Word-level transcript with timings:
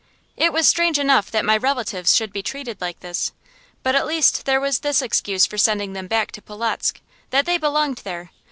It 0.35 0.51
was 0.51 0.67
strange 0.67 0.97
enough 0.97 1.29
that 1.29 1.45
my 1.45 1.55
relatives 1.55 2.15
should 2.15 2.33
be 2.33 2.41
treated 2.41 2.81
like 2.81 3.01
this, 3.01 3.33
but 3.83 3.93
at 3.93 4.07
least 4.07 4.45
there 4.47 4.59
was 4.59 4.79
this 4.79 4.99
excuse 4.99 5.45
for 5.45 5.59
sending 5.59 5.93
them 5.93 6.07
back 6.07 6.31
to 6.31 6.41
Polotzk, 6.41 7.01
that 7.29 7.45
they 7.45 7.59
belonged 7.59 7.97
there. 7.99 8.31